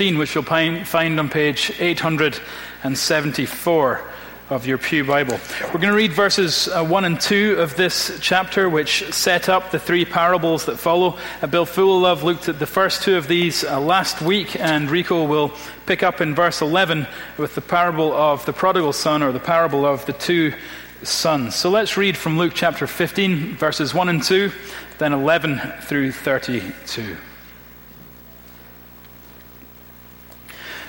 [0.00, 4.00] which you'll find on page 874
[4.48, 5.38] of your Pew Bible.
[5.64, 9.70] We're going to read verses uh, 1 and 2 of this chapter, which set up
[9.70, 11.18] the three parables that follow.
[11.50, 15.52] Bill Fullilove looked at the first two of these uh, last week, and Rico will
[15.84, 17.06] pick up in verse 11
[17.36, 20.54] with the parable of the prodigal son, or the parable of the two
[21.02, 21.54] sons.
[21.54, 24.50] So let's read from Luke chapter 15, verses 1 and 2,
[24.96, 27.14] then 11 through 32.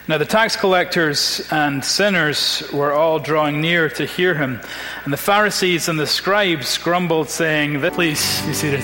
[0.05, 4.59] Now the tax collectors and sinners were all drawing near to hear him,
[5.05, 8.83] and the Pharisees and the scribes grumbled, saying, Please be seated.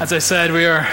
[0.00, 0.84] As I said, we are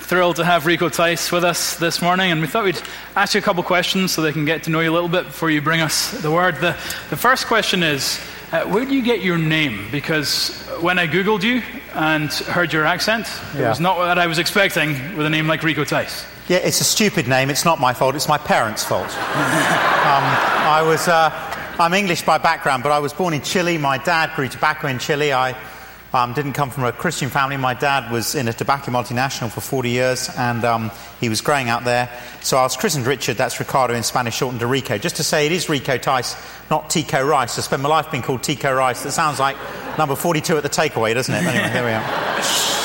[0.00, 2.82] thrilled to have Rico Tice with us this morning, and we thought we'd
[3.16, 5.24] ask you a couple questions so they can get to know you a little bit
[5.24, 6.56] before you bring us the word.
[6.56, 6.76] The,
[7.08, 8.20] the first question is,
[8.54, 9.88] uh, where do you get your name?
[9.90, 11.60] Because when I Googled you
[11.94, 13.66] and heard your accent, yeah.
[13.66, 16.24] it was not what I was expecting with a name like Rico Tice.
[16.48, 17.50] Yeah, it's a stupid name.
[17.50, 18.14] It's not my fault.
[18.14, 19.08] It's my parents' fault.
[19.08, 20.24] um,
[20.70, 21.30] I was, uh,
[21.80, 23.76] I'm English by background, but I was born in Chile.
[23.76, 25.32] My dad grew tobacco in Chile.
[25.32, 25.56] I
[26.14, 27.56] um, didn't come from a Christian family.
[27.56, 30.90] My dad was in a tobacco multinational for 40 years, and um,
[31.20, 32.08] he was growing out there.
[32.40, 33.36] So I was christened Richard.
[33.36, 34.96] That's Ricardo in Spanish, shortened to Rico.
[34.96, 36.36] Just to say, it is Rico Tice,
[36.70, 37.58] not Tico Rice.
[37.58, 39.02] I spent my life being called Tico Rice.
[39.02, 39.56] That sounds like
[39.98, 41.44] number 42 at the takeaway, doesn't it?
[41.44, 42.42] Anyway, there we are.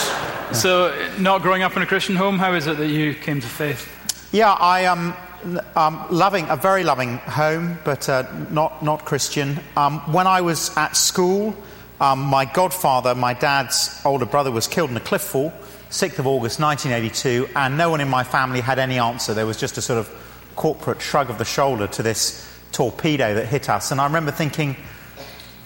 [0.52, 3.46] So, not growing up in a Christian home, how is it that you came to
[3.46, 3.88] faith?
[4.32, 9.60] Yeah, I am um, um, loving a very loving home, but uh, not not Christian.
[9.78, 11.56] Um, when I was at school,
[12.00, 15.52] um, my godfather, my dad's older brother, was killed in a cliff fall,
[15.90, 19.34] 6th of August 1982, and no one in my family had any answer.
[19.34, 20.10] There was just a sort of
[20.56, 24.76] corporate shrug of the shoulder to this torpedo that hit us, and I remember thinking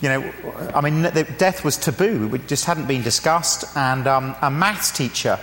[0.04, 0.34] you know,
[0.76, 1.04] I mean,
[1.38, 2.30] death was taboo.
[2.36, 3.78] It just hadn't been discussed.
[3.78, 5.39] And um, a maths teacher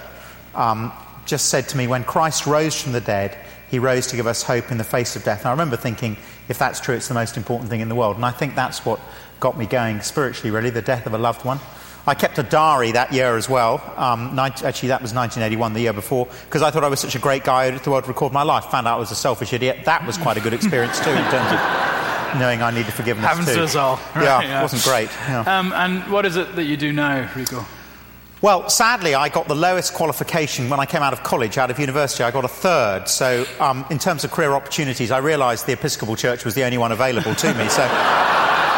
[0.55, 0.93] um,
[1.25, 3.39] just said to me, when Christ rose from the dead,
[3.71, 5.41] he rose to give us hope in the face of death.
[5.41, 6.19] And I remember thinking,
[6.51, 8.17] if that's true, it's the most important thing in the world.
[8.17, 9.01] And I think that's what
[9.41, 11.59] got me going spiritually, really, the death of a loved one.
[12.07, 13.83] I kept a diary that year as well.
[13.97, 17.15] Um, 19, actually, that was 1981, the year before, because I thought I was such
[17.15, 18.65] a great guy I thought I'd record my life.
[18.67, 19.85] Found out I was a selfish idiot.
[19.85, 23.49] That was quite a good experience, too, in terms of knowing I needed forgiveness Happens
[23.49, 23.57] too.
[23.57, 23.97] to us all.
[24.15, 25.11] Right, yeah, yeah, it wasn't great.
[25.29, 25.59] Yeah.
[25.59, 27.65] Um, and what is it that you do now, Rico?
[28.43, 31.79] Well, sadly, I got the lowest qualification when I came out of college, out of
[31.79, 32.25] university.
[32.25, 33.07] I got a third.
[33.07, 36.79] So, um, in terms of career opportunities, I realised the Episcopal Church was the only
[36.79, 37.69] one available to me.
[37.69, 37.83] So,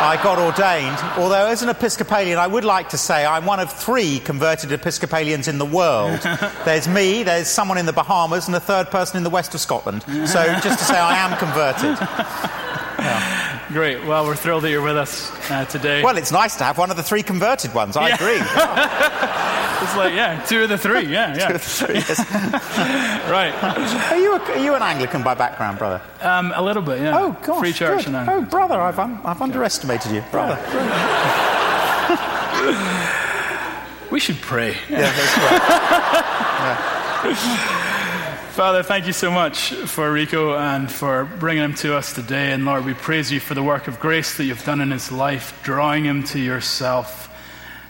[0.02, 0.98] I got ordained.
[1.16, 5.46] Although, as an Episcopalian, I would like to say I'm one of three converted Episcopalians
[5.46, 6.20] in the world.
[6.64, 9.60] there's me, there's someone in the Bahamas, and a third person in the west of
[9.60, 10.02] Scotland.
[10.02, 12.58] So, just to say, I am converted.
[13.02, 13.66] Yeah.
[13.72, 14.04] Great.
[14.04, 16.04] Well, we're thrilled that you're with us uh, today.
[16.04, 17.96] Well, it's nice to have one of the three converted ones.
[17.96, 18.14] I yeah.
[18.14, 18.38] agree.
[19.82, 21.06] It's like, yeah, two of the three.
[21.06, 21.48] Yeah, yeah.
[21.48, 21.94] Two of the three.
[21.96, 22.18] Yes.
[23.28, 23.52] right.
[24.12, 26.00] Are you, a, are you an Anglican by background, brother?
[26.20, 27.18] Um, a little bit, yeah.
[27.18, 27.58] Oh, gosh.
[27.58, 28.14] Free church good.
[28.14, 29.44] and Oh, brother, I've, I've okay.
[29.44, 30.22] underestimated you.
[30.30, 30.54] Brother.
[34.10, 34.76] we should pray.
[34.88, 35.52] Yeah, that's right.
[37.24, 37.78] yeah.
[38.52, 42.52] Father, thank you so much for Rico and for bringing him to us today.
[42.52, 45.10] And Lord, we praise you for the work of grace that you've done in his
[45.10, 47.31] life, drawing him to yourself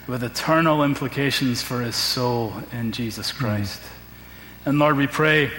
[0.07, 3.81] with eternal implications for his soul in Jesus Christ.
[3.81, 4.67] Mm.
[4.67, 5.51] And Lord, we pray,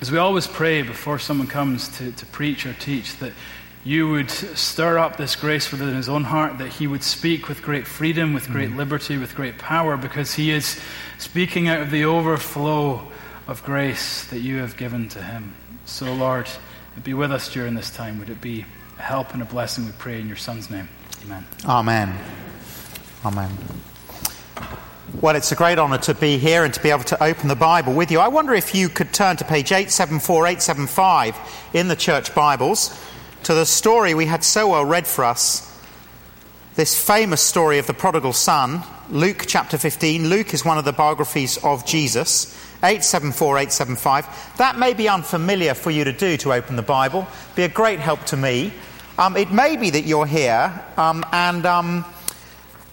[0.00, 3.32] as we always pray before someone comes to, to preach or teach, that
[3.84, 7.62] you would stir up this grace within his own heart, that he would speak with
[7.62, 8.76] great freedom, with great mm.
[8.76, 10.80] liberty, with great power, because he is
[11.18, 13.06] speaking out of the overflow
[13.46, 15.54] of grace that you have given to him.
[15.84, 16.48] So, Lord,
[17.04, 18.18] be with us during this time.
[18.18, 18.64] Would it be
[18.98, 20.88] a help and a blessing, we pray in your Son's name.
[21.24, 21.44] Amen.
[21.64, 22.45] Amen.
[23.24, 23.50] Amen.
[25.20, 27.56] Well, it's a great honour to be here and to be able to open the
[27.56, 28.20] Bible with you.
[28.20, 32.98] I wonder if you could turn to page 874, 875 in the church Bibles
[33.44, 35.62] to the story we had so well read for us.
[36.74, 40.28] This famous story of the prodigal son, Luke chapter 15.
[40.28, 42.52] Luke is one of the biographies of Jesus.
[42.82, 44.56] 874 875.
[44.58, 48.00] That may be unfamiliar for you to do to open the Bible, be a great
[48.00, 48.72] help to me.
[49.18, 52.04] Um, it may be that you're here um, and um,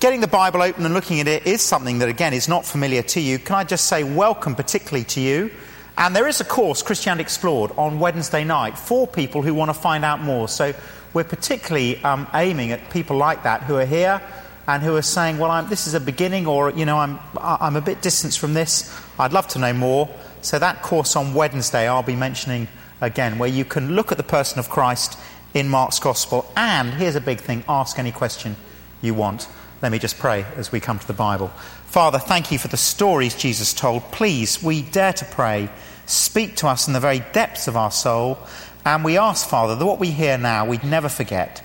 [0.03, 3.01] getting the Bible open and looking at it is something that, again, is not familiar
[3.01, 3.39] to you.
[3.39, 5.49] Can I just say welcome, particularly to you?
[5.97, 9.73] And there is a course, Christianity Explored, on Wednesday night for people who want to
[9.73, 10.49] find out more.
[10.49, 10.73] So
[11.13, 14.21] we're particularly um, aiming at people like that who are here
[14.67, 17.77] and who are saying, well, I'm, this is a beginning, or, you know, I'm, I'm
[17.77, 18.93] a bit distanced from this.
[19.17, 20.09] I'd love to know more.
[20.41, 22.67] So, that course on Wednesday, I'll be mentioning
[22.99, 25.17] again, where you can look at the person of Christ
[25.53, 26.51] in Mark's Gospel.
[26.57, 28.57] And here's a big thing ask any question
[29.01, 29.47] you want.
[29.83, 31.49] Let me just pray as we come to the Bible.
[31.87, 34.01] Father, thank you for the stories Jesus told.
[34.13, 35.69] Please, we dare to pray
[36.05, 38.39] speak to us in the very depths of our soul.
[38.85, 41.61] And we ask, Father, that what we hear now we'd never forget.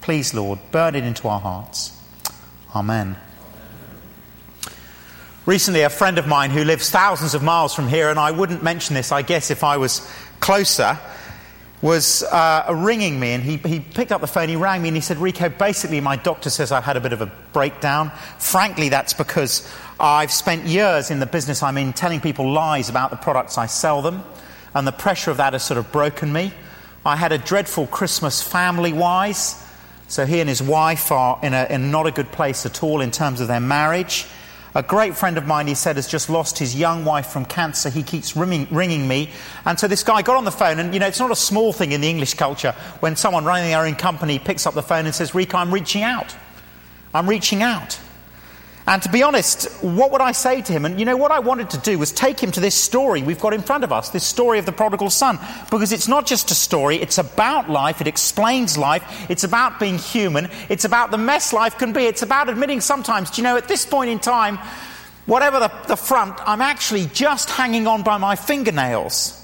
[0.00, 1.92] Please, Lord, burn it into our hearts.
[2.72, 3.16] Amen.
[5.44, 8.62] Recently, a friend of mine who lives thousands of miles from here, and I wouldn't
[8.62, 10.08] mention this, I guess, if I was
[10.38, 10.98] closer,
[11.86, 13.30] was uh, ringing me.
[13.30, 16.00] And he, he picked up the phone, he rang me, and he said, Rico, basically,
[16.00, 18.10] my doctor says I've had a bit of a breakdown.
[18.38, 23.10] Frankly, that's because I've spent years in the business I'm in telling people lies about
[23.10, 24.24] the products I sell them,
[24.74, 26.52] and the pressure of that has sort of broken me.
[27.04, 29.62] I had a dreadful Christmas family wise.
[30.08, 33.00] So he and his wife are in, a, in not a good place at all
[33.00, 34.26] in terms of their marriage.
[34.76, 37.88] A great friend of mine, he said, has just lost his young wife from cancer.
[37.88, 39.30] He keeps ringing, ringing, me.
[39.64, 41.72] And so this guy got on the phone, and you know, it's not a small
[41.72, 45.06] thing in the English culture when someone running their own company picks up the phone
[45.06, 46.36] and says, Rico, I'm reaching out.
[47.14, 47.98] I'm reaching out.
[48.88, 50.84] And to be honest, what would I say to him?
[50.84, 53.40] And you know, what I wanted to do was take him to this story we've
[53.40, 55.40] got in front of us, this story of the prodigal son.
[55.70, 59.98] Because it's not just a story, it's about life, it explains life, it's about being
[59.98, 63.56] human, it's about the mess life can be, it's about admitting sometimes, do you know,
[63.56, 64.58] at this point in time,
[65.26, 69.42] whatever the, the front, I'm actually just hanging on by my fingernails.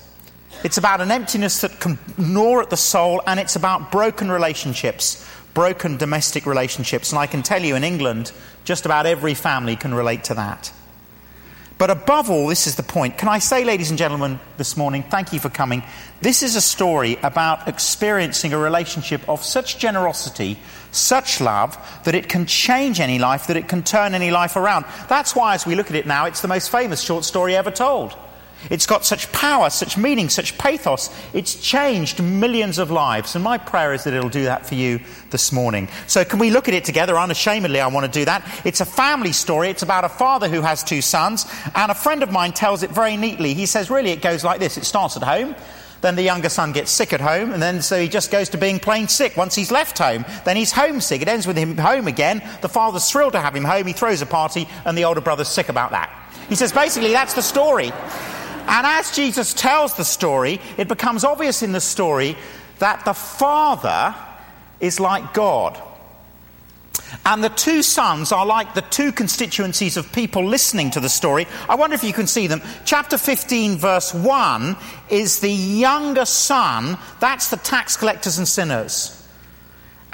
[0.62, 5.28] It's about an emptiness that can gnaw at the soul, and it's about broken relationships,
[5.54, 7.10] broken domestic relationships.
[7.10, 8.32] And I can tell you in England,
[8.64, 10.72] just about every family can relate to that.
[11.78, 13.18] But above all, this is the point.
[13.18, 15.82] Can I say, ladies and gentlemen, this morning, thank you for coming.
[16.20, 20.60] This is a story about experiencing a relationship of such generosity,
[20.92, 24.84] such love, that it can change any life, that it can turn any life around.
[25.08, 27.72] That's why, as we look at it now, it's the most famous short story ever
[27.72, 28.14] told.
[28.70, 31.10] It's got such power, such meaning, such pathos.
[31.32, 33.34] It's changed millions of lives.
[33.34, 35.00] And my prayer is that it'll do that for you
[35.30, 35.88] this morning.
[36.06, 37.18] So, can we look at it together?
[37.18, 38.46] Unashamedly, I want to do that.
[38.64, 39.70] It's a family story.
[39.70, 41.46] It's about a father who has two sons.
[41.74, 43.54] And a friend of mine tells it very neatly.
[43.54, 45.54] He says, really, it goes like this it starts at home.
[46.02, 48.58] Then the younger son gets sick at home, and then so he just goes to
[48.58, 49.36] being plain sick.
[49.36, 51.22] Once he's left home, then he's homesick.
[51.22, 52.42] It ends with him home again.
[52.60, 53.86] The father's thrilled to have him home.
[53.86, 56.10] He throws a party, and the older brother's sick about that.
[56.48, 57.92] He says, basically, that's the story.
[58.66, 62.36] And as Jesus tells the story, it becomes obvious in the story
[62.78, 64.14] that the Father
[64.80, 65.80] is like God.
[67.24, 71.46] And the two sons are like the two constituencies of people listening to the story.
[71.68, 72.62] I wonder if you can see them.
[72.84, 74.76] Chapter 15, verse 1
[75.10, 79.21] is the younger son, that's the tax collectors and sinners.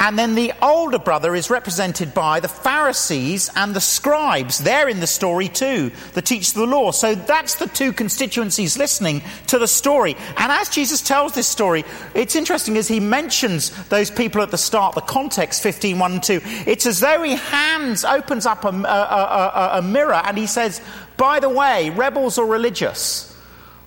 [0.00, 4.59] And then the older brother is represented by the Pharisees and the scribes.
[4.59, 6.93] They're in the story too, the teachers of the law.
[6.93, 10.17] So that's the two constituencies listening to the story.
[10.37, 11.85] And as Jesus tells this story,
[12.15, 16.23] it's interesting as he mentions those people at the start, the context 15, 1 and
[16.23, 16.41] 2.
[16.67, 20.81] It's as though he hands, opens up a, a, a, a mirror and he says,
[21.17, 23.37] by the way, rebels or religious,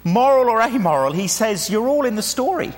[0.04, 2.74] moral or amoral, he says, you're all in the story.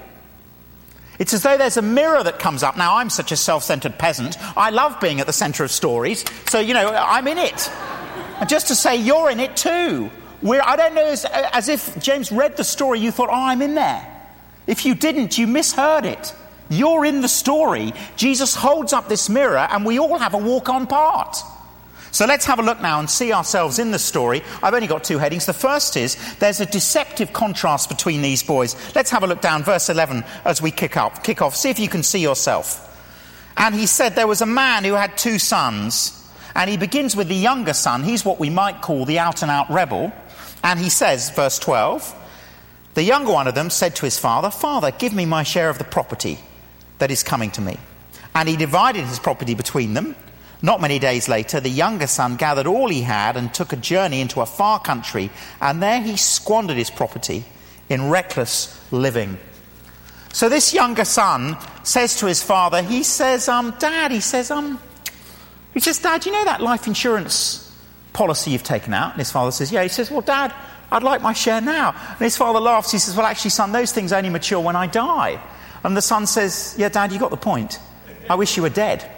[1.24, 2.76] It's as though there's a mirror that comes up.
[2.76, 4.36] Now, I'm such a self centered peasant.
[4.58, 6.26] I love being at the center of stories.
[6.48, 7.72] So, you know, I'm in it.
[8.42, 10.12] And just to say, you're in it too.
[10.42, 13.62] We're, I don't know, as, as if James read the story, you thought, oh, I'm
[13.62, 14.06] in there.
[14.68, 16.36] If you didn't, you misheard it.
[16.70, 17.94] You're in the story.
[18.18, 21.38] Jesus holds up this mirror, and we all have a walk on part.
[22.14, 24.44] So let's have a look now and see ourselves in the story.
[24.62, 25.48] I've only got two headings.
[25.48, 28.76] The first is there's a deceptive contrast between these boys.
[28.94, 31.24] Let's have a look down, verse 11, as we kick off.
[31.24, 31.56] Kick off.
[31.56, 32.92] See if you can see yourself.
[33.58, 36.20] And he said there was a man who had two sons.
[36.54, 38.04] And he begins with the younger son.
[38.04, 40.14] He's what we might call the out and out rebel.
[40.64, 42.14] And he says, verse 12,
[42.94, 45.80] the younger one of them said to his father, Father, give me my share of
[45.80, 46.38] the property
[47.00, 47.80] that is coming to me.
[48.36, 50.16] And he divided his property between them.
[50.64, 54.22] Not many days later, the younger son gathered all he had and took a journey
[54.22, 55.30] into a far country,
[55.62, 57.44] and there he squandered his property
[57.90, 59.38] in reckless living.
[60.32, 64.80] So this younger son says to his father, he says, um, Dad, he says, um,
[65.74, 67.60] he says, Dad, you know that life insurance
[68.14, 69.12] policy you've taken out?
[69.12, 69.84] And his father says, Yeah.
[69.84, 70.54] He says, Well, Dad,
[70.92, 71.96] I'd like my share now.
[72.10, 72.92] And his father laughs.
[72.92, 75.42] He says, Well, actually, son, those things only mature when I die.
[75.84, 77.80] And the son says, Yeah, Dad, you got the point.
[78.30, 79.10] I wish you were dead.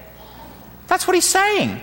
[0.87, 1.81] That's what he's saying.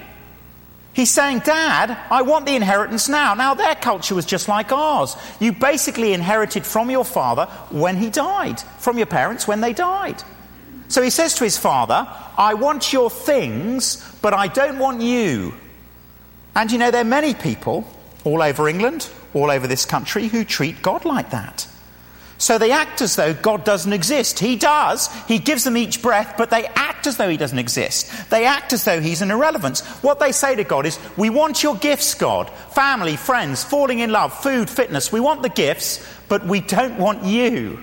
[0.95, 3.33] He's saying, Dad, I want the inheritance now.
[3.35, 5.17] Now, their culture was just like ours.
[5.41, 10.23] You basically inherited from your father when he died, from your parents when they died.
[10.89, 12.07] So he says to his father,
[12.37, 15.55] I want your things, but I don't want you.
[16.55, 17.89] And you know, there are many people
[18.25, 21.67] all over England, all over this country, who treat God like that.
[22.43, 24.41] So they act as though God doesn't exist.
[24.41, 25.09] He does.
[25.29, 28.31] He gives them each breath, but they act as though he doesn't exist.
[28.31, 29.81] They act as though he's an irrelevance.
[30.03, 32.51] What they say to God is, We want your gifts, God.
[32.75, 35.13] Family, friends, falling in love, food, fitness.
[35.13, 37.81] We want the gifts, but we don't want you.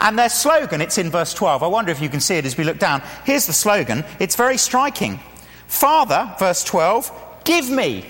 [0.00, 1.62] And their slogan, it's in verse 12.
[1.62, 3.02] I wonder if you can see it as we look down.
[3.24, 4.04] Here's the slogan.
[4.18, 5.20] It's very striking.
[5.68, 8.04] Father, verse 12, give me.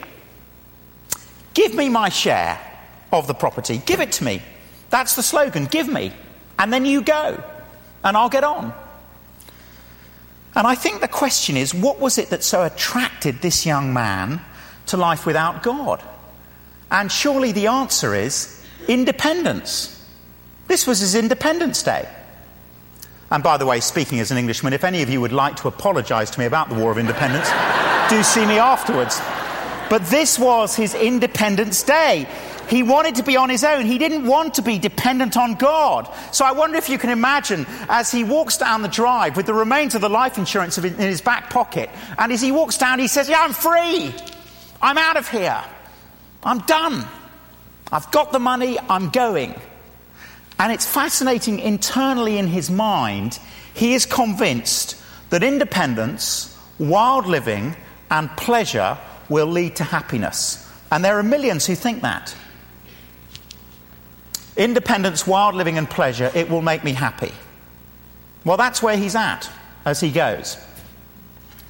[1.53, 2.59] Give me my share
[3.13, 3.83] of the property.
[3.85, 4.41] Give it to me.
[4.95, 5.65] That's the slogan.
[5.65, 6.13] Give me.
[6.57, 7.43] And then you go.
[8.05, 8.73] And I'll get on.
[10.55, 14.41] And I think the question is what was it that so attracted this young man
[14.87, 16.01] to life without God?
[16.93, 19.91] And surely the answer is independence.
[20.69, 22.09] This was his Independence Day.
[23.33, 25.67] And by the way, speaking as an Englishman, if any of you would like to
[25.67, 27.49] apologise to me about the War of Independence,
[28.11, 29.21] do see me afterwards.
[29.91, 32.29] But this was his Independence Day.
[32.68, 33.87] He wanted to be on his own.
[33.87, 36.09] He didn't want to be dependent on God.
[36.33, 39.54] So I wonder if you can imagine as he walks down the drive with the
[39.54, 43.09] remains of the life insurance in his back pocket, and as he walks down, he
[43.09, 44.14] says, Yeah, I'm free.
[44.80, 45.62] I'm out of here.
[46.42, 47.06] I'm done.
[47.90, 48.78] I've got the money.
[48.88, 49.54] I'm going.
[50.59, 53.38] And it's fascinating internally in his mind,
[53.73, 54.97] he is convinced
[55.30, 57.75] that independence, wild living,
[58.11, 58.97] and pleasure
[59.28, 60.61] will lead to happiness.
[60.92, 62.35] And there are millions who think that.
[64.56, 67.32] Independence, wild living, and pleasure, it will make me happy.
[68.44, 69.50] Well, that's where he's at
[69.84, 70.56] as he goes.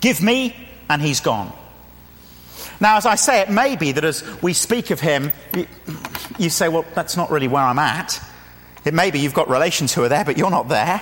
[0.01, 0.55] Give me,
[0.89, 1.53] and he's gone.
[2.81, 5.33] Now, as I say, it may be that as we speak of him,
[6.39, 8.21] you say, well, that's not really where I'm at.
[8.85, 11.01] It may be you've got relations who are there, but you're not there.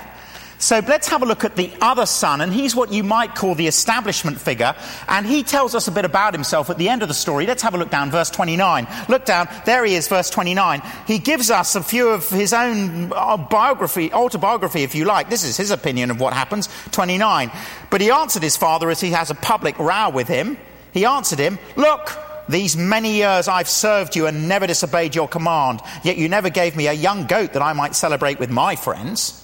[0.63, 3.57] So let's have a look at the other son, and he's what you might call
[3.57, 4.77] the establishment figure,
[5.09, 7.47] and he tells us a bit about himself at the end of the story.
[7.47, 8.87] Let's have a look down, verse 29.
[9.09, 10.81] Look down, there he is, verse 29.
[11.09, 15.29] He gives us a few of his own uh, biography, autobiography, if you like.
[15.29, 17.51] This is his opinion of what happens, 29.
[17.91, 20.57] But he answered his father as he has a public row with him.
[20.93, 22.17] He answered him, Look,
[22.49, 26.77] these many years I've served you and never disobeyed your command, yet you never gave
[26.77, 29.42] me a young goat that I might celebrate with my friends.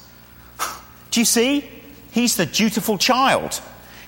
[1.11, 1.69] Do you see?
[2.11, 3.61] He's the dutiful child.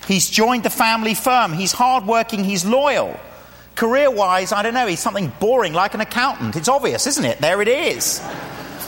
[0.07, 1.53] He's joined the family firm.
[1.53, 2.43] He's hardworking.
[2.43, 3.19] He's loyal.
[3.75, 6.55] Career wise, I don't know, he's something boring like an accountant.
[6.55, 7.39] It's obvious, isn't it?
[7.39, 8.21] There it is.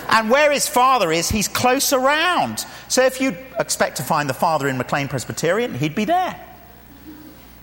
[0.09, 2.65] And where his father is, he's close around.
[2.89, 6.39] So if you expect to find the father in McLean Presbyterian, he'd be there.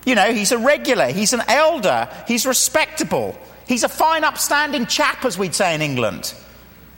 [0.05, 5.23] You know, he's a regular, he's an elder, he's respectable, he's a fine, upstanding chap,
[5.23, 6.33] as we'd say in England.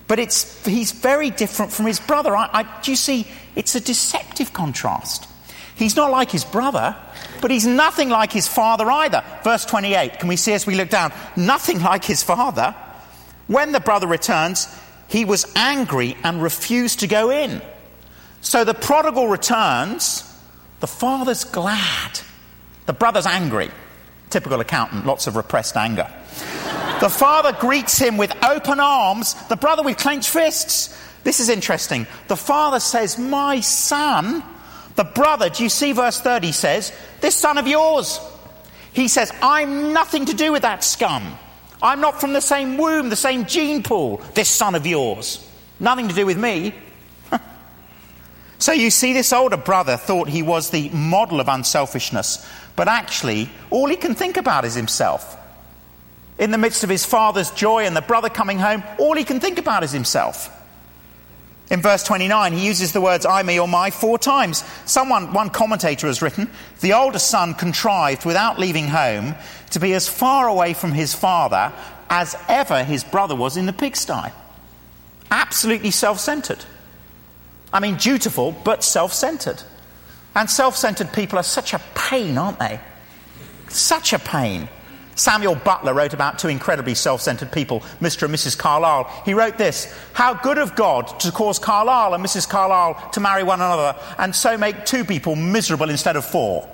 [0.07, 2.35] But it's, he's very different from his brother.
[2.35, 3.27] I, I, do you see?
[3.55, 5.27] It's a deceptive contrast.
[5.75, 6.95] He's not like his brother,
[7.41, 9.23] but he's nothing like his father either.
[9.43, 11.11] Verse 28, can we see as we look down?
[11.35, 12.75] Nothing like his father.
[13.47, 14.67] When the brother returns,
[15.07, 17.61] he was angry and refused to go in.
[18.41, 20.23] So the prodigal returns,
[20.79, 22.19] the father's glad.
[22.85, 23.71] The brother's angry.
[24.29, 26.07] Typical accountant, lots of repressed anger.
[26.99, 30.97] the father greets him with open arms, the brother with clenched fists.
[31.23, 32.07] This is interesting.
[32.27, 34.43] The father says, My son,
[34.95, 38.19] the brother, do you see verse 30 says, This son of yours.
[38.93, 41.37] He says, I'm nothing to do with that scum.
[41.81, 45.45] I'm not from the same womb, the same gene pool, this son of yours.
[45.79, 46.75] Nothing to do with me.
[48.59, 53.49] so you see, this older brother thought he was the model of unselfishness but actually,
[53.69, 55.37] all he can think about is himself.
[56.39, 59.39] In the midst of his father's joy and the brother coming home, all he can
[59.39, 60.49] think about is himself.
[61.71, 64.63] In verse 29, he uses the words I, me, or my four times.
[64.85, 66.49] Someone, one commentator has written,
[66.81, 69.35] the older son contrived, without leaving home,
[69.71, 71.73] to be as far away from his father
[72.09, 74.31] as ever his brother was in the pigsty.
[75.31, 76.63] Absolutely self centered.
[77.71, 79.63] I mean, dutiful, but self centered.
[80.35, 82.79] And self centered people are such a pain, aren't they?
[83.69, 84.69] Such a pain.
[85.15, 88.23] Samuel Butler wrote about two incredibly self centered people, Mr.
[88.23, 88.57] and Mrs.
[88.57, 89.05] Carlyle.
[89.25, 92.47] He wrote this How good of God to cause Carlyle and Mrs.
[92.47, 96.67] Carlyle to marry one another and so make two people miserable instead of four.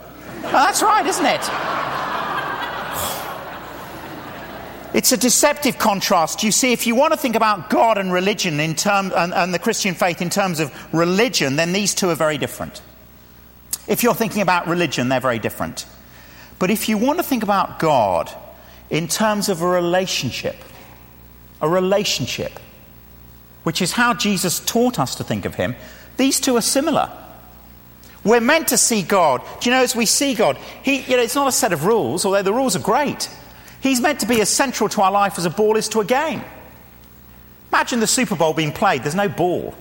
[0.43, 1.41] Well, that's right, isn't it?
[4.91, 6.43] It's a deceptive contrast.
[6.43, 9.53] You see, if you want to think about God and religion in term, and, and
[9.53, 12.81] the Christian faith in terms of religion, then these two are very different.
[13.87, 15.85] If you're thinking about religion, they're very different.
[16.59, 18.31] But if you want to think about God
[18.89, 20.57] in terms of a relationship,
[21.61, 22.59] a relationship,
[23.63, 25.75] which is how Jesus taught us to think of him,
[26.17, 27.11] these two are similar.
[28.25, 29.41] We're meant to see God.
[29.61, 31.85] Do you know, as we see God, he, you know, it's not a set of
[31.85, 33.29] rules, although the rules are great.
[33.81, 36.05] He's meant to be as central to our life as a ball is to a
[36.05, 36.43] game.
[37.71, 39.75] Imagine the Super Bowl being played, there's no ball,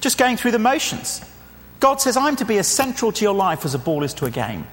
[0.00, 1.20] just going through the motions.
[1.80, 4.26] God says, I'm to be as central to your life as a ball is to
[4.26, 4.66] a game.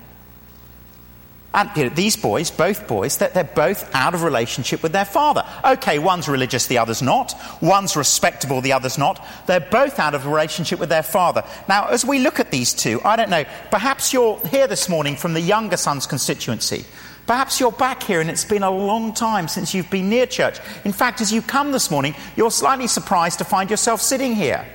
[1.52, 5.44] And these boys, both boys, they're, they're both out of relationship with their father.
[5.66, 7.34] Okay, one's religious, the other's not.
[7.60, 9.26] One's respectable, the other's not.
[9.48, 11.44] They're both out of relationship with their father.
[11.68, 15.16] Now, as we look at these two, I don't know, perhaps you're here this morning
[15.16, 16.86] from the younger son's constituency.
[17.26, 20.60] Perhaps you're back here and it's been a long time since you've been near church.
[20.84, 24.68] In fact, as you come this morning, you're slightly surprised to find yourself sitting here.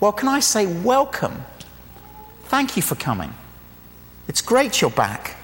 [0.00, 1.44] Well, can I say welcome?
[2.44, 3.32] Thank you for coming.
[4.26, 5.36] It's great you're back.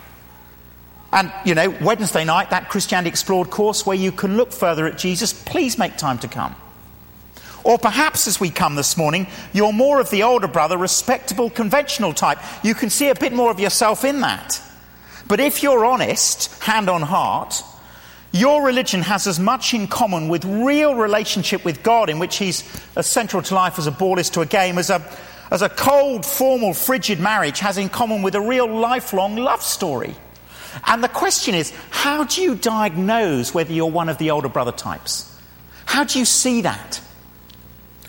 [1.13, 4.99] And, you know, Wednesday night, that Christianity Explored course where you can look further at
[4.99, 6.55] Jesus, please make time to come.
[7.65, 12.13] Or perhaps as we come this morning, you're more of the older brother, respectable, conventional
[12.13, 12.39] type.
[12.63, 14.61] You can see a bit more of yourself in that.
[15.27, 17.63] But if you're honest, hand on heart,
[18.31, 22.63] your religion has as much in common with real relationship with God, in which He's
[22.95, 25.03] as central to life as a ball is to a game, as a,
[25.51, 30.15] as a cold, formal, frigid marriage has in common with a real lifelong love story.
[30.85, 34.73] And the question is how do you diagnose whether you're one of the older brother
[34.73, 35.33] types?
[35.85, 37.01] How do you see that?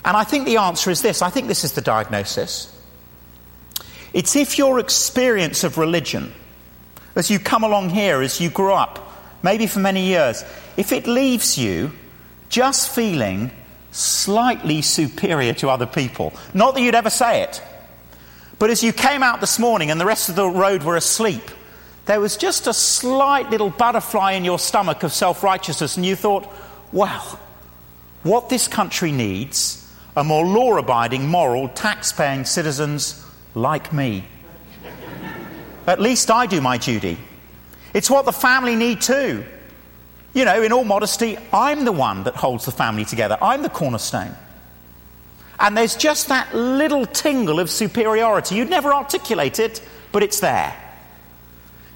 [0.03, 2.73] And I think the answer is this I think this is the diagnosis.
[4.13, 6.33] It's if your experience of religion,
[7.15, 9.11] as you come along here, as you grow up,
[9.43, 10.43] maybe for many years,
[10.75, 11.91] if it leaves you
[12.49, 13.51] just feeling
[13.91, 17.61] slightly superior to other people, not that you'd ever say it,
[18.59, 21.43] but as you came out this morning and the rest of the road were asleep,
[22.07, 26.15] there was just a slight little butterfly in your stomach of self righteousness, and you
[26.15, 26.47] thought,
[26.91, 27.39] well,
[28.23, 29.83] what this country needs
[30.15, 33.23] are more law abiding, moral, tax paying citizens
[33.53, 34.25] like me.
[35.85, 37.17] At least I do my duty.
[37.93, 39.45] It's what the family need too.
[40.33, 43.69] You know, in all modesty, I'm the one that holds the family together, I'm the
[43.69, 44.35] cornerstone.
[45.59, 48.55] And there's just that little tingle of superiority.
[48.55, 50.86] You'd never articulate it, but it's there.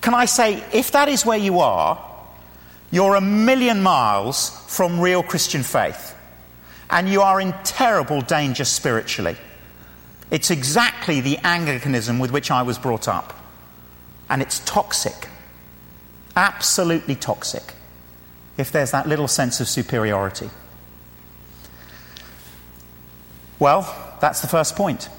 [0.02, 2.04] Can I say, if that is where you are,
[2.90, 6.16] you're a million miles from real Christian faith.
[6.90, 9.38] And you are in terrible danger spiritually.
[10.30, 13.34] It's exactly the Anglicanism with which I was brought up.
[14.30, 15.30] And it's toxic.
[16.36, 17.74] Absolutely toxic.
[18.58, 20.50] If there's that little sense of superiority.
[23.60, 25.10] Well, that's the first point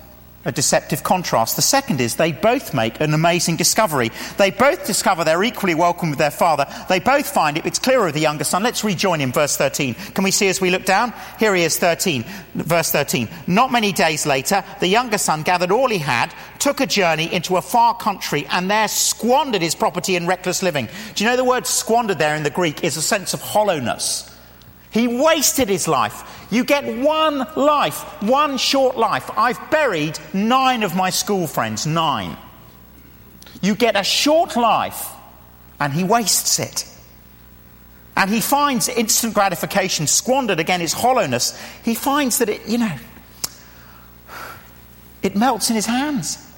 [0.45, 1.57] a deceptive contrast.
[1.57, 4.11] The second is they both make an amazing discovery.
[4.39, 6.67] They both discover they're equally welcome with their father.
[6.89, 7.67] They both find it.
[7.67, 8.63] It's clearer of the younger son.
[8.63, 9.95] Let's rejoin him, verse 13.
[9.95, 11.13] Can we see as we look down?
[11.39, 12.25] Here he is, 13.
[12.55, 13.29] Verse 13.
[13.47, 17.57] Not many days later, the younger son gathered all he had, took a journey into
[17.57, 20.89] a far country, and there squandered his property in reckless living.
[21.15, 24.32] Do you know the word squandered there in the Greek is a sense of hollowness?
[24.93, 26.47] He wasted his life.
[26.51, 29.31] You get one life, one short life.
[29.37, 32.37] I've buried nine of my school friends, nine.
[33.63, 35.09] You get a short life,
[35.81, 36.87] and he wastes it.
[38.19, 41.59] And he finds instant gratification squandered again, his hollowness.
[41.83, 42.97] He finds that it, you know,
[45.23, 46.52] it melts in his hands.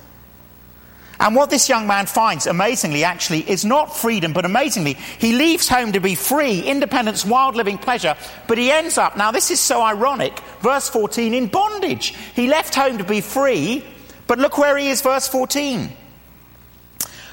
[1.20, 5.68] And what this young man finds, amazingly, actually, is not freedom, but amazingly, he leaves
[5.68, 8.16] home to be free, independence, wild living pleasure,
[8.48, 12.14] but he ends up, now this is so ironic, verse 14, in bondage.
[12.34, 13.84] He left home to be free,
[14.26, 15.90] but look where he is, verse 14.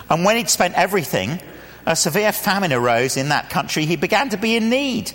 [0.10, 1.40] And when he'd spent everything,
[1.86, 3.86] a severe famine arose in that country.
[3.86, 5.12] He began to be in need.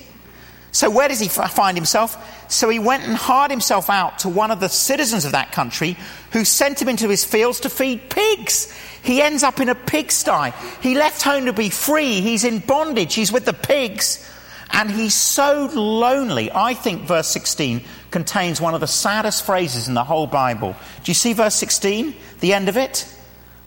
[0.72, 2.50] So, where does he find himself?
[2.50, 5.96] So, he went and hired himself out to one of the citizens of that country
[6.32, 8.72] who sent him into his fields to feed pigs.
[9.02, 10.52] He ends up in a pigsty.
[10.82, 12.20] He left home to be free.
[12.20, 13.14] He's in bondage.
[13.14, 14.28] He's with the pigs.
[14.70, 16.50] And he's so lonely.
[16.52, 20.74] I think verse 16 contains one of the saddest phrases in the whole Bible.
[21.04, 22.14] Do you see verse 16?
[22.40, 23.06] The end of it?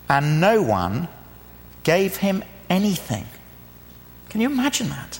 [0.09, 1.07] And no one
[1.83, 3.25] gave him anything.
[4.29, 5.19] Can you imagine that?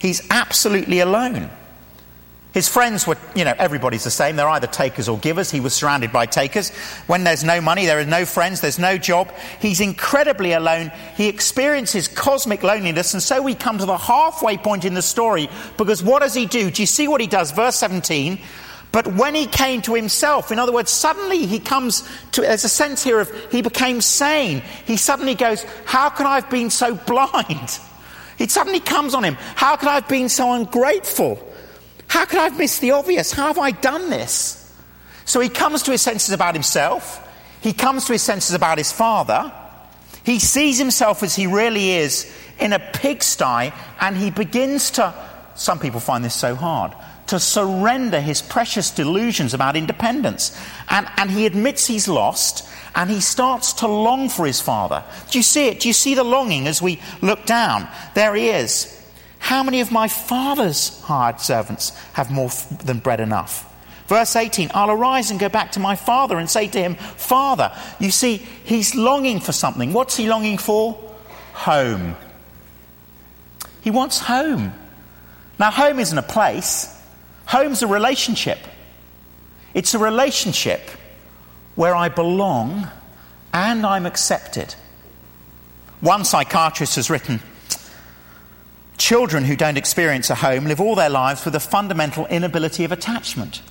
[0.00, 1.50] He's absolutely alone.
[2.52, 4.34] His friends were, you know, everybody's the same.
[4.34, 5.52] They're either takers or givers.
[5.52, 6.70] He was surrounded by takers.
[7.06, 9.32] When there's no money, there are no friends, there's no job.
[9.60, 10.90] He's incredibly alone.
[11.16, 13.14] He experiences cosmic loneliness.
[13.14, 16.46] And so we come to the halfway point in the story because what does he
[16.46, 16.72] do?
[16.72, 17.52] Do you see what he does?
[17.52, 18.40] Verse 17.
[18.90, 22.68] But when he came to himself, in other words, suddenly he comes to, there's a
[22.68, 24.62] sense here of he became sane.
[24.86, 27.78] He suddenly goes, How can I have been so blind?
[28.40, 29.34] It suddenly comes on him.
[29.34, 31.38] How could I have been so ungrateful?
[32.08, 33.30] How could I have missed the obvious?
[33.30, 34.56] How have I done this?
[35.26, 37.28] So he comes to his senses about himself.
[37.60, 39.52] He comes to his senses about his father.
[40.24, 45.14] He sees himself as he really is in a pigsty, and he begins to,
[45.54, 46.94] some people find this so hard,
[47.30, 50.56] to surrender his precious delusions about independence.
[50.88, 55.04] And, and he admits he's lost and he starts to long for his father.
[55.30, 55.80] Do you see it?
[55.80, 57.88] Do you see the longing as we look down?
[58.14, 58.96] There he is.
[59.38, 63.66] How many of my father's hired servants have more f- than bread enough?
[64.08, 67.72] Verse 18 I'll arise and go back to my father and say to him, Father.
[68.00, 69.92] You see, he's longing for something.
[69.92, 70.94] What's he longing for?
[71.52, 72.16] Home.
[73.82, 74.72] He wants home.
[75.60, 76.99] Now, home isn't a place,
[77.50, 78.58] home's a relationship.
[79.74, 80.80] It's a relationship
[81.74, 82.88] where I belong
[83.52, 84.74] and I'm accepted.
[86.00, 87.40] One psychiatrist has written
[88.98, 92.92] Children who don't experience a home live all their lives with a fundamental inability of
[92.92, 93.62] attachment.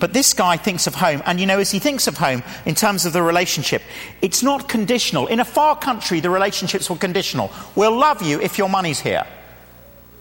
[0.00, 2.74] But this guy thinks of home, and you know, as he thinks of home in
[2.74, 3.82] terms of the relationship,
[4.20, 5.28] it's not conditional.
[5.28, 7.52] In a far country, the relationships were conditional.
[7.76, 9.24] We'll love you if your money's here.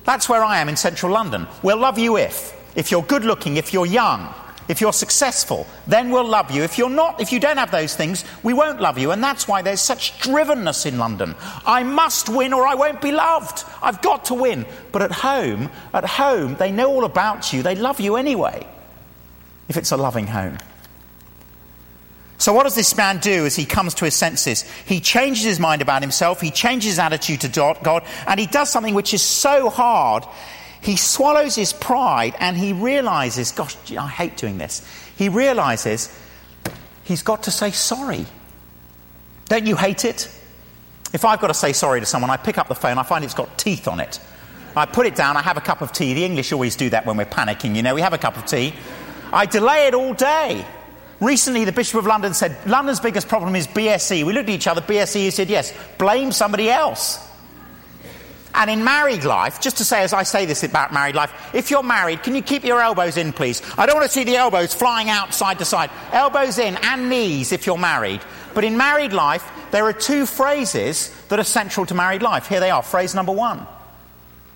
[0.06, 1.48] That's where I am in central London.
[1.62, 2.56] We'll love you if.
[2.76, 4.34] If you're good looking, if you're young,
[4.70, 6.62] if you're successful, then we'll love you.
[6.62, 9.12] If you're not, if you don't have those things, we won't love you.
[9.12, 11.36] And that's why there's such drivenness in London.
[11.66, 13.66] I must win or I won't be loved.
[13.82, 14.68] I've got to win.
[14.92, 17.64] But at home, at home, they know all about you.
[17.64, 18.68] They love you anyway,
[19.68, 20.60] if it's a loving home.
[22.40, 24.64] So, what does this man do as he comes to his senses?
[24.86, 28.72] He changes his mind about himself, he changes his attitude to God, and he does
[28.72, 30.26] something which is so hard
[30.82, 34.88] he swallows his pride and he realizes, gosh, I hate doing this.
[35.18, 36.16] He realizes
[37.04, 38.26] he's got to say sorry.
[39.46, 40.34] Don't you hate it?
[41.12, 43.26] If I've got to say sorry to someone, I pick up the phone, I find
[43.26, 44.20] it's got teeth on it.
[44.76, 46.14] I put it down, I have a cup of tea.
[46.14, 48.46] The English always do that when we're panicking, you know, we have a cup of
[48.46, 48.74] tea.
[49.34, 50.66] I delay it all day.
[51.22, 54.24] Recently, the Bishop of London said, London's biggest problem is BSE.
[54.24, 57.26] We looked at each other, BSE, he said, yes, blame somebody else.
[58.54, 61.70] And in married life, just to say as I say this about married life, if
[61.70, 63.62] you're married, can you keep your elbows in, please?
[63.78, 65.92] I don't want to see the elbows flying out side to side.
[66.12, 68.22] Elbows in and knees if you're married.
[68.56, 72.48] But in married life, there are two phrases that are central to married life.
[72.48, 72.82] Here they are.
[72.82, 73.68] Phrase number one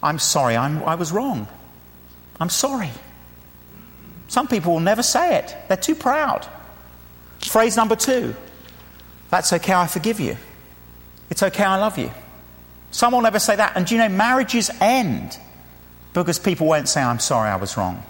[0.01, 1.47] I'm sorry, I'm, I was wrong.
[2.39, 2.89] I'm sorry.
[4.33, 6.47] Some people will never say it, they're too proud.
[7.37, 8.35] Phrase number two
[9.29, 10.37] That's okay, I forgive you.
[11.29, 12.09] It's okay, I love you.
[12.89, 13.73] Some will never say that.
[13.75, 15.37] And do you know, marriages end
[16.13, 18.01] because people won't say, I'm sorry, I was wrong.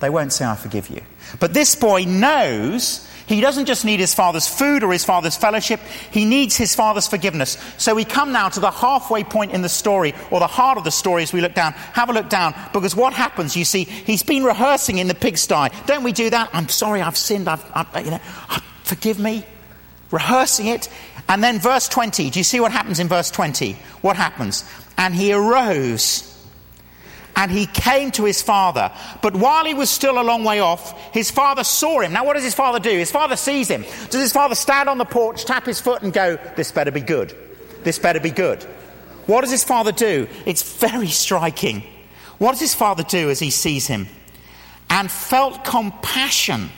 [0.00, 1.02] They won't say, I forgive you.
[1.38, 5.80] But this boy knows he doesn't just need his father's food or his father's fellowship,
[6.10, 7.56] he needs his father's forgiveness.
[7.78, 10.84] So we come now to the halfway point in the story, or the heart of
[10.84, 11.72] the story as we look down.
[11.72, 15.68] Have a look down, because what happens, you see, he's been rehearsing in the pigsty.
[15.86, 16.50] Don't we do that?
[16.52, 19.44] I'm sorry, I've sinned, I've, I've you know, uh, forgive me.
[20.10, 20.88] Rehearsing it.
[21.28, 23.74] And then verse 20, do you see what happens in verse 20?
[24.00, 24.64] What happens?
[24.98, 26.29] And he arose
[27.40, 28.92] and he came to his father.
[29.22, 32.12] But while he was still a long way off, his father saw him.
[32.12, 32.90] Now, what does his father do?
[32.90, 33.82] His father sees him.
[34.10, 37.00] Does his father stand on the porch, tap his foot, and go, This better be
[37.00, 37.34] good?
[37.82, 38.62] This better be good.
[39.24, 40.28] What does his father do?
[40.44, 41.82] It's very striking.
[42.36, 44.06] What does his father do as he sees him?
[44.90, 46.68] And felt compassion.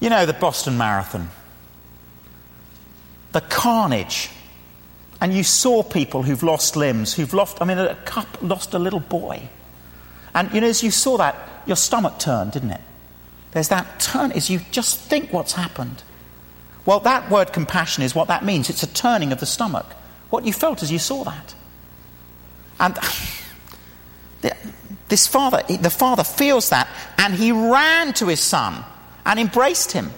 [0.00, 1.28] You know, the Boston Marathon
[3.32, 4.30] the carnage.
[5.20, 8.78] And you saw people who've lost limbs, who've lost, I mean, a couple lost a
[8.78, 9.48] little boy.
[10.34, 12.80] And, you know, as you saw that, your stomach turned, didn't it?
[13.52, 16.02] There's that turn, as you just think what's happened.
[16.86, 18.70] Well, that word compassion is what that means.
[18.70, 19.86] It's a turning of the stomach.
[20.30, 21.54] What you felt as you saw that.
[22.78, 22.96] And
[25.08, 28.84] this father, the father feels that, and he ran to his son
[29.26, 30.10] and embraced him.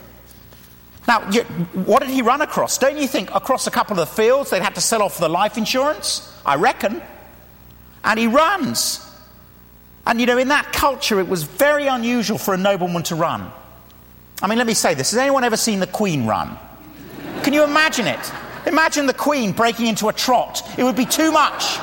[1.08, 2.78] Now, you, what did he run across?
[2.78, 5.28] Don't you think across a couple of the fields they'd had to sell off the
[5.28, 6.32] life insurance?
[6.46, 7.02] I reckon.
[8.04, 9.04] And he runs.
[10.06, 13.50] And you know, in that culture, it was very unusual for a nobleman to run.
[14.42, 16.56] I mean, let me say this has anyone ever seen the Queen run?
[17.42, 18.32] Can you imagine it?
[18.66, 20.62] Imagine the Queen breaking into a trot.
[20.78, 21.78] It would be too much.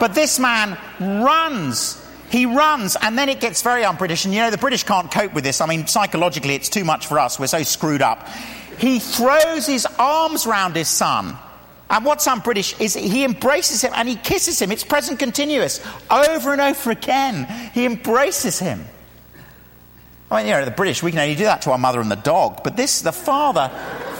[0.00, 2.03] But this man runs
[2.34, 4.24] he runs, and then it gets very un British.
[4.24, 5.60] And you know, the British can't cope with this.
[5.60, 7.38] I mean, psychologically, it's too much for us.
[7.38, 8.28] We're so screwed up.
[8.76, 11.38] He throws his arms round his son.
[11.88, 14.72] And what's un British is he embraces him and he kisses him.
[14.72, 15.80] It's present continuous.
[16.10, 18.84] Over and over again, he embraces him.
[20.28, 22.10] I mean, you know, the British, we can only do that to our mother and
[22.10, 22.64] the dog.
[22.64, 23.70] But this, the father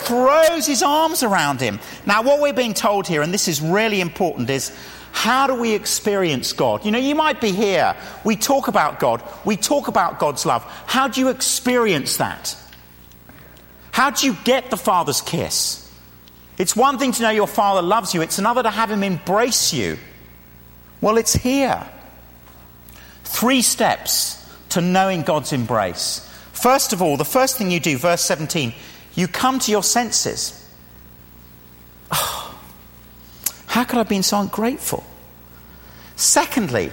[0.04, 1.80] throws his arms around him.
[2.06, 4.70] Now, what we're being told here, and this is really important, is
[5.14, 6.84] how do we experience God?
[6.84, 7.96] You know, you might be here.
[8.24, 9.22] We talk about God.
[9.44, 10.64] We talk about God's love.
[10.86, 12.54] How do you experience that?
[13.92, 15.80] How do you get the Father's kiss?
[16.58, 19.72] It's one thing to know your Father loves you, it's another to have Him embrace
[19.72, 19.98] you.
[21.00, 21.88] Well, it's here.
[23.22, 26.28] three steps to knowing God's embrace.
[26.52, 28.74] First of all, the first thing you do, verse 17,
[29.14, 30.60] you come to your senses.
[32.10, 32.54] Oh,
[33.74, 35.02] how could I have been so ungrateful?
[36.14, 36.92] Secondly,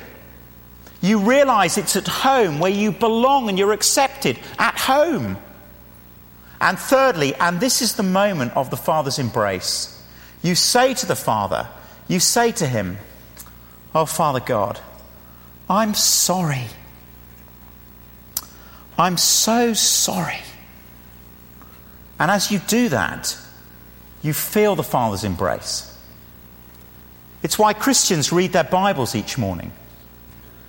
[0.99, 5.37] you realize it's at home where you belong and you're accepted at home.
[6.59, 10.03] And thirdly, and this is the moment of the Father's embrace,
[10.41, 11.67] you say to the Father,
[12.07, 12.97] you say to him,
[13.93, 14.79] Oh, Father God,
[15.69, 16.65] I'm sorry.
[18.97, 20.39] I'm so sorry.
[22.19, 23.37] And as you do that,
[24.23, 25.90] you feel the Father's embrace.
[27.43, 29.71] It's why Christians read their Bibles each morning.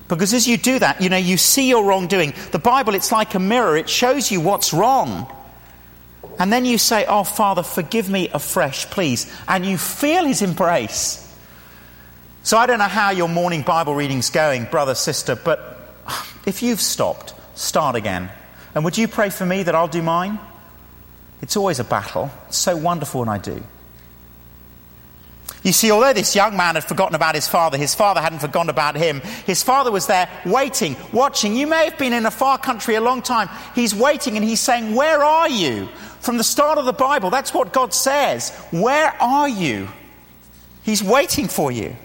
[0.09, 2.35] Because as you do that, you know, you see your wrongdoing.
[2.51, 5.27] The Bible, it's like a mirror, it shows you what's wrong.
[6.39, 9.33] And then you say, Oh, Father, forgive me afresh, please.
[9.49, 11.19] And you feel his embrace.
[12.43, 15.95] So I don't know how your morning Bible reading's going, brother, sister, but
[16.45, 18.31] if you've stopped, start again.
[18.75, 20.41] And would you pray for me that I'll do mine?
[21.41, 22.31] It's always a battle.
[22.49, 23.63] It's so wonderful when I do.
[25.63, 28.69] You see, although this young man had forgotten about his father, his father hadn't forgotten
[28.69, 29.21] about him.
[29.47, 31.55] His father was there waiting, watching.
[31.55, 33.49] You may have been in a far country a long time.
[33.75, 35.89] He's waiting and he's saying, Where are you?
[36.21, 38.51] From the start of the Bible, that's what God says.
[38.71, 39.89] Where are you?
[40.83, 41.97] He's waiting for you.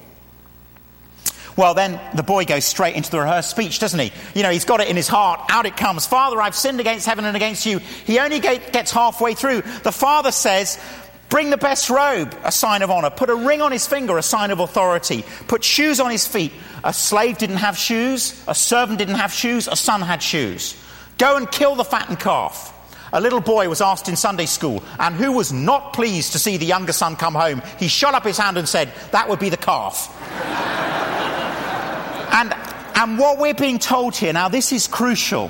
[1.56, 4.12] Well, then the boy goes straight into the rehearsed speech, doesn't he?
[4.36, 5.39] You know, he's got it in his heart.
[5.50, 6.06] Out it comes.
[6.06, 7.80] Father, I've sinned against heaven and against you.
[7.80, 9.63] He only gets halfway through.
[9.82, 10.80] The father says,
[11.30, 13.10] Bring the best robe, a sign of honor.
[13.10, 15.26] Put a ring on his finger, a sign of authority.
[15.48, 16.54] Put shoes on his feet.
[16.86, 18.42] A slave didn't have shoes.
[18.48, 19.68] A servant didn't have shoes.
[19.68, 20.82] A son had shoes.
[21.18, 22.74] Go and kill the fattened calf.
[23.12, 26.58] A little boy was asked in Sunday school, and who was not pleased to see
[26.58, 27.62] the younger son come home?
[27.80, 30.13] He shot up his hand and said, That would be the calf.
[32.34, 32.54] and,
[32.96, 35.50] and what we're being told here, now this is crucial.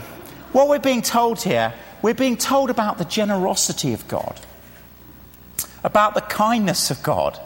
[0.53, 4.39] What we're being told here, we're being told about the generosity of God
[5.87, 7.39] about the kindness of God.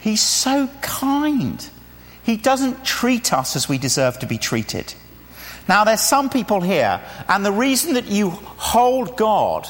[0.00, 1.64] He's so kind.
[2.24, 4.92] He doesn't treat us as we deserve to be treated.
[5.68, 9.68] Now, there's some people here, and the reason that you hold God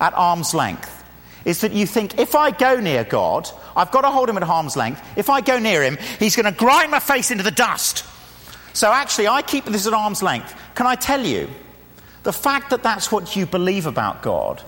[0.00, 1.04] at arm's length
[1.44, 4.44] is that you think if I go near God, I've got to hold him at
[4.44, 5.02] arm's length.
[5.16, 8.04] If I go near him, he's going to grind my face into the dust.
[8.74, 10.54] So actually, I keep this at arm's length.
[10.76, 11.50] Can I tell you,
[12.22, 14.62] the fact that that's what you believe about God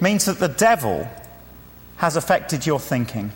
[0.00, 1.08] means that the devil
[1.96, 3.32] has affected your thinking.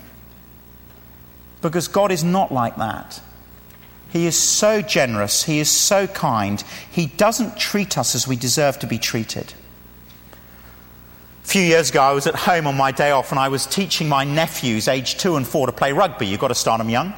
[1.63, 3.21] Because God is not like that.
[4.11, 8.79] He is so generous, He is so kind, He doesn't treat us as we deserve
[8.81, 9.55] to be treated.
[11.45, 13.67] A few years ago, I was at home on my day off and I was
[13.67, 16.27] teaching my nephews, aged two and four, to play rugby.
[16.27, 17.15] You've got to start them young.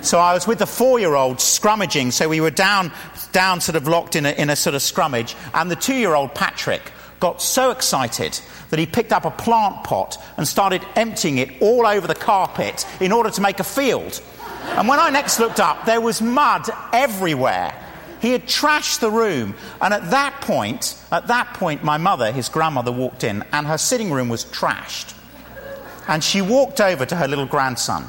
[0.00, 2.92] So I was with the four year old scrummaging, so we were down,
[3.30, 6.14] down sort of locked in a, in a sort of scrummage, and the two year
[6.14, 6.82] old Patrick
[7.22, 11.86] got so excited that he picked up a plant pot and started emptying it all
[11.86, 14.20] over the carpet in order to make a field.
[14.70, 17.72] And when I next looked up, there was mud everywhere.
[18.20, 19.54] He had trashed the room.
[19.80, 23.78] And at that point, at that point, my mother, his grandmother, walked in and her
[23.78, 25.16] sitting room was trashed.
[26.08, 28.06] And she walked over to her little grandson.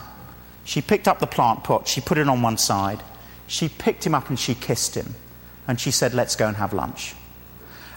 [0.66, 3.04] She picked up the plant pot, she put it on one side,
[3.46, 5.14] she picked him up and she kissed him.
[5.68, 7.14] And she said, Let's go and have lunch.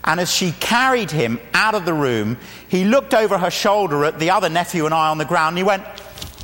[0.06, 2.38] And as she carried him out of the room,
[2.68, 5.58] he looked over her shoulder at the other nephew and I on the ground and
[5.58, 5.82] he went,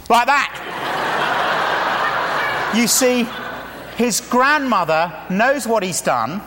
[0.08, 0.58] like that.
[2.76, 3.28] you see,
[3.96, 6.42] his grandmother knows what he's done.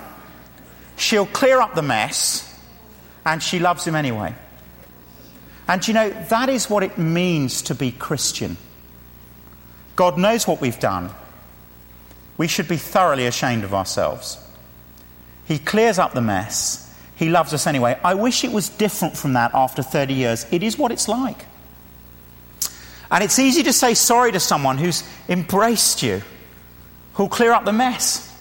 [0.98, 2.54] She'll clear up the mess
[3.26, 4.36] and she loves him anyway.
[5.68, 8.58] And you know, that is what it means to be Christian.
[9.96, 11.12] God knows what we've done.
[12.38, 14.38] We should be thoroughly ashamed of ourselves.
[15.46, 16.85] He clears up the mess
[17.16, 17.98] he loves us anyway.
[18.04, 20.46] I wish it was different from that after 30 years.
[20.52, 21.46] It is what it's like.
[23.10, 26.22] And it's easy to say sorry to someone who's embraced you,
[27.14, 28.32] who'll clear up the mess.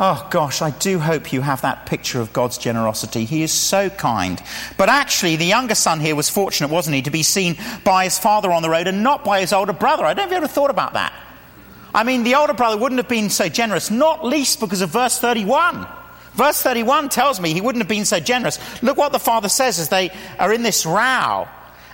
[0.00, 3.26] Oh gosh, I do hope you have that picture of God's generosity.
[3.26, 4.42] He is so kind.
[4.78, 8.18] But actually, the younger son here was fortunate, wasn't he, to be seen by his
[8.18, 10.04] father on the road and not by his older brother.
[10.04, 11.12] I don't know if you ever thought about that.
[11.94, 15.18] I mean, the older brother wouldn't have been so generous, not least because of verse
[15.18, 15.86] 31.
[16.34, 18.58] Verse 31 tells me he wouldn't have been so generous.
[18.82, 21.46] Look what the father says as they are in this row.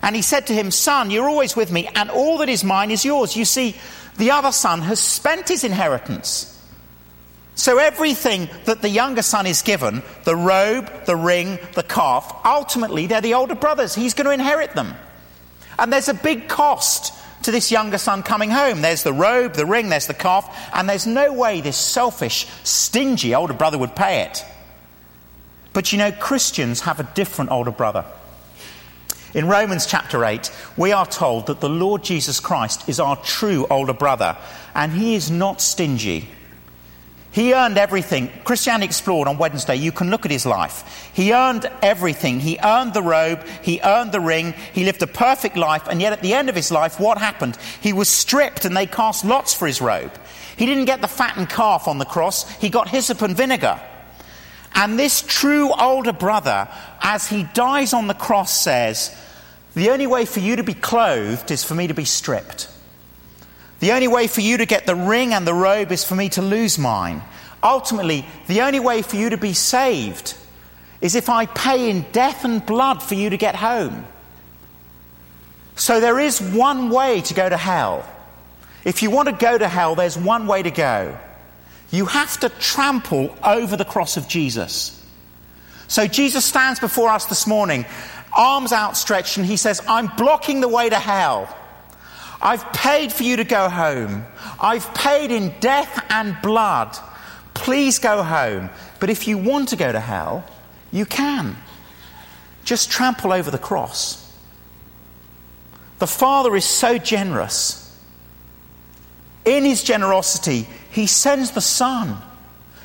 [0.03, 2.91] And he said to him, Son, you're always with me, and all that is mine
[2.91, 3.37] is yours.
[3.37, 3.75] You see,
[4.17, 6.55] the other son has spent his inheritance.
[7.57, 13.09] So everything that the younger son is given, the robe, the ring, the calf, ultimately
[13.09, 13.97] they're the older brothers.
[13.97, 14.95] He's going to inherit them.
[15.77, 18.81] And there's a big cost to this younger son coming home.
[18.81, 23.35] There's the robe, the ring, there's the calf, and there's no way this selfish, stingy
[23.35, 24.45] older brother would pay it.
[25.73, 28.05] But you know, Christians have a different older brother.
[29.35, 33.67] In Romans chapter 8, we are told that the Lord Jesus Christ is our true
[33.69, 34.37] older brother,
[34.75, 36.29] and he is not stingy.
[37.39, 38.33] He earned everything.
[38.43, 41.09] Christianity Explored on Wednesday, you can look at his life.
[41.13, 42.41] He earned everything.
[42.41, 46.13] He earned the robe, he earned the ring, he lived a perfect life, and yet
[46.13, 47.57] at the end of his life, what happened?
[47.81, 50.11] He was stripped and they cast lots for his robe.
[50.57, 53.81] He didn't get the fattened calf on the cross, he got hyssop and vinegar.
[54.75, 56.67] And this true older brother,
[57.01, 59.17] as he dies on the cross, says,
[59.77, 62.69] The only way for you to be clothed is for me to be stripped.
[63.81, 66.29] The only way for you to get the ring and the robe is for me
[66.31, 67.23] to lose mine.
[67.63, 70.37] Ultimately, the only way for you to be saved
[71.01, 74.05] is if I pay in death and blood for you to get home.
[75.77, 78.05] So there is one way to go to hell.
[78.85, 81.17] If you want to go to hell, there's one way to go.
[81.91, 84.95] You have to trample over the cross of Jesus.
[85.87, 87.87] So Jesus stands before us this morning,
[88.37, 91.55] arms outstretched, and he says, I'm blocking the way to hell.
[92.41, 94.25] I've paid for you to go home.
[94.61, 96.97] I've paid in death and blood.
[97.55, 98.71] Please go home.
[99.01, 100.45] But if you want to go to hell,
[100.93, 101.57] you can.
[102.65, 104.25] Just trample over the cross.
[105.99, 107.85] The Father is so generous.
[109.45, 112.19] In his generosity, he sends the Son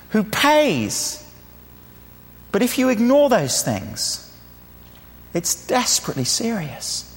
[0.09, 1.19] who pays.
[2.51, 4.35] But if you ignore those things,
[5.33, 7.12] it's desperately serious.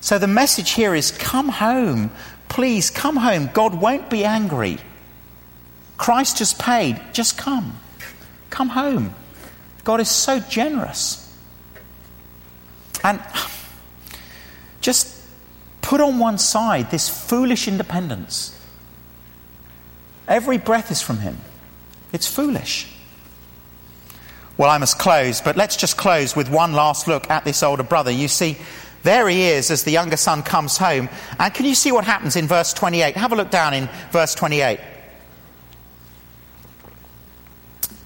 [0.00, 2.10] So the message here is come home.
[2.48, 3.50] Please come home.
[3.52, 4.78] God won't be angry.
[5.98, 7.00] Christ just paid.
[7.12, 7.78] Just come.
[8.48, 9.14] Come home.
[9.84, 11.26] God is so generous.
[13.04, 13.20] And
[14.80, 15.14] just
[15.82, 18.58] put on one side this foolish independence.
[20.26, 21.38] Every breath is from Him.
[22.12, 22.86] It's foolish.
[24.56, 27.82] Well, I must close, but let's just close with one last look at this older
[27.82, 28.10] brother.
[28.10, 28.58] You see,
[29.02, 31.08] there he is as the younger son comes home.
[31.38, 33.16] And can you see what happens in verse 28?
[33.16, 34.80] Have a look down in verse 28.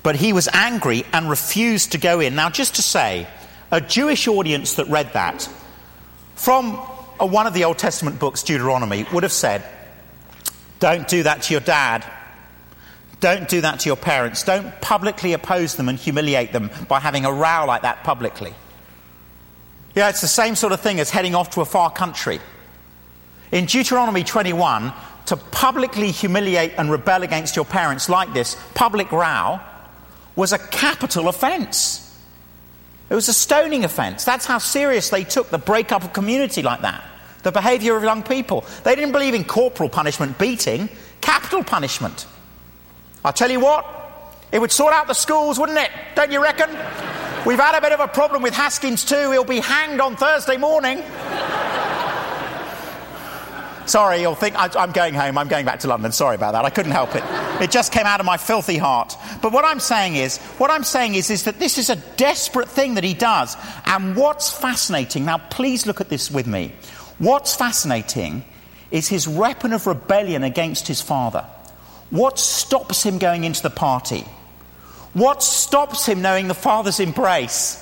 [0.02, 2.34] But he was angry and refused to go in.
[2.34, 3.26] Now, just to say,
[3.70, 5.48] a Jewish audience that read that
[6.36, 6.78] from
[7.18, 9.64] a, one of the Old Testament books, Deuteronomy, would have said,
[10.78, 12.04] Don't do that to your dad.
[13.20, 14.42] Don't do that to your parents.
[14.42, 18.52] Don't publicly oppose them and humiliate them by having a row like that publicly.
[19.94, 22.40] Yeah, it's the same sort of thing as heading off to a far country.
[23.52, 24.92] In Deuteronomy 21,
[25.26, 29.60] to publicly humiliate and rebel against your parents like this, public row,
[30.36, 32.00] was a capital offense.
[33.08, 34.24] It was a stoning offense.
[34.24, 37.04] That's how serious they took the breakup of community like that,
[37.42, 38.64] the behavior of young people.
[38.82, 40.88] They didn't believe in corporal punishment, beating,
[41.20, 42.26] capital punishment.
[43.24, 43.86] I'll tell you what,
[44.50, 45.90] it would sort out the schools, wouldn't it?
[46.16, 46.70] Don't you reckon?
[47.46, 49.30] We've had a bit of a problem with Haskins too.
[49.30, 51.02] He'll be hanged on Thursday morning.
[53.86, 55.36] Sorry, you'll think I'm going home.
[55.36, 56.10] I'm going back to London.
[56.10, 56.64] Sorry about that.
[56.64, 57.22] I couldn't help it.
[57.62, 59.14] It just came out of my filthy heart.
[59.42, 62.70] But what I'm saying is, what I'm saying is, is that this is a desperate
[62.70, 63.58] thing that he does.
[63.84, 66.72] And what's fascinating, now please look at this with me.
[67.18, 68.42] What's fascinating
[68.90, 71.44] is his weapon of rebellion against his father.
[72.08, 74.24] What stops him going into the party?
[75.14, 77.80] What stops him knowing the Father's embrace?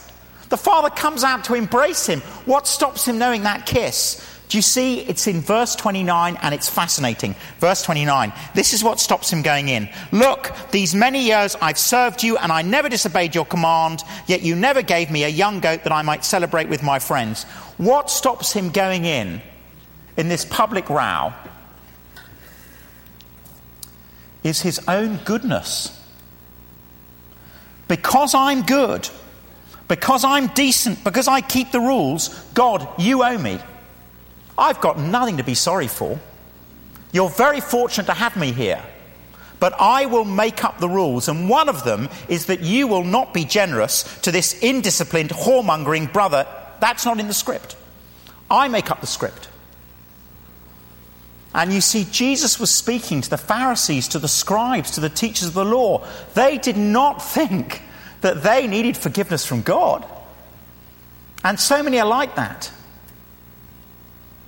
[0.50, 2.20] The Father comes out to embrace him.
[2.44, 4.22] What stops him knowing that kiss?
[4.50, 5.00] Do you see?
[5.00, 7.34] It's in verse 29 and it's fascinating.
[7.58, 8.34] Verse 29.
[8.54, 9.88] This is what stops him going in.
[10.12, 14.54] Look, these many years I've served you and I never disobeyed your command, yet you
[14.54, 17.44] never gave me a young goat that I might celebrate with my friends.
[17.78, 19.40] What stops him going in,
[20.18, 21.32] in this public row,
[24.44, 25.98] is his own goodness.
[27.92, 29.06] Because I'm good,
[29.86, 33.60] because I'm decent, because I keep the rules, God, you owe me.
[34.56, 36.18] I've got nothing to be sorry for.
[37.12, 38.82] You're very fortunate to have me here.
[39.60, 43.04] But I will make up the rules, and one of them is that you will
[43.04, 46.46] not be generous to this indisciplined, whoremongering brother.
[46.80, 47.76] That's not in the script.
[48.50, 49.50] I make up the script.
[51.54, 55.48] And you see, Jesus was speaking to the Pharisees, to the scribes, to the teachers
[55.48, 56.06] of the law.
[56.34, 57.82] They did not think
[58.22, 60.04] that they needed forgiveness from God.
[61.44, 62.72] And so many are like that.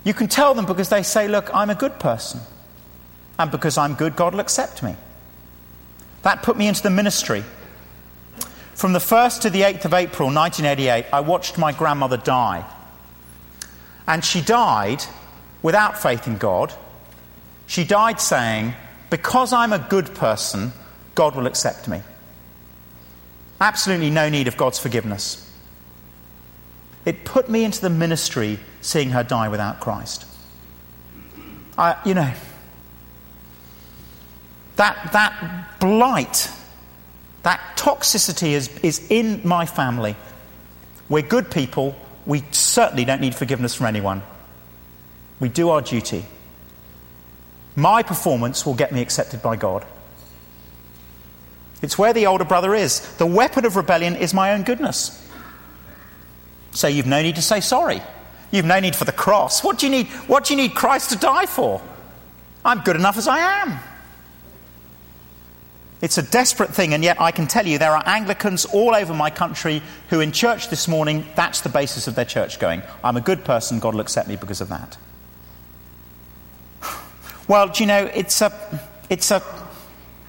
[0.03, 2.39] You can tell them because they say, Look, I'm a good person.
[3.37, 4.95] And because I'm good, God will accept me.
[6.23, 7.43] That put me into the ministry.
[8.73, 12.65] From the 1st to the 8th of April 1988, I watched my grandmother die.
[14.07, 15.03] And she died
[15.61, 16.73] without faith in God.
[17.67, 18.73] She died saying,
[19.09, 20.71] Because I'm a good person,
[21.15, 22.01] God will accept me.
[23.59, 25.41] Absolutely no need of God's forgiveness.
[27.05, 30.25] It put me into the ministry seeing her die without Christ.
[31.77, 32.31] I, you know,
[34.75, 36.49] that, that blight,
[37.43, 40.15] that toxicity is, is in my family.
[41.07, 41.95] We're good people.
[42.25, 44.23] We certainly don't need forgiveness from anyone.
[45.39, 46.25] We do our duty.
[47.75, 49.85] My performance will get me accepted by God.
[51.81, 53.01] It's where the older brother is.
[53.17, 55.21] The weapon of rebellion is my own goodness.
[56.71, 58.01] So you've no need to say sorry.
[58.51, 59.63] You've no need for the cross.
[59.63, 60.07] What do you need?
[60.27, 61.81] What do you need Christ to die for?
[62.63, 63.79] I'm good enough as I am.
[66.01, 69.13] It's a desperate thing, and yet I can tell you there are Anglicans all over
[69.13, 72.83] my country who, in church this morning, that's the basis of their church going.
[73.03, 74.97] I'm a good person, God will accept me because of that.
[77.47, 79.41] Well, do you know, it's a, it's a